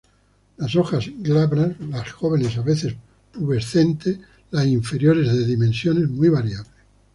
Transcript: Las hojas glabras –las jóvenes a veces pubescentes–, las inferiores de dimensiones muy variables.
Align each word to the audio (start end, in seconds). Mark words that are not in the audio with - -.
Las 0.57 0.75
hojas 0.75 1.11
glabras 1.19 1.79
–las 1.79 2.11
jóvenes 2.11 2.57
a 2.57 2.63
veces 2.63 2.95
pubescentes–, 3.33 4.17
las 4.49 4.65
inferiores 4.65 5.31
de 5.31 5.45
dimensiones 5.45 6.09
muy 6.09 6.29
variables. 6.29 6.73